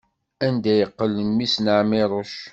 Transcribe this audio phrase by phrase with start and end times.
[0.45, 2.33] Anda yeqqel mmi-s n Ɛmiruc?